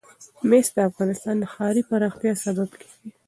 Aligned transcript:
مس 0.49 0.67
د 0.75 0.77
افغانستان 0.89 1.35
د 1.39 1.43
ښاري 1.53 1.81
پراختیا 1.89 2.33
سبب 2.43 2.69
کېږي. 2.79 3.09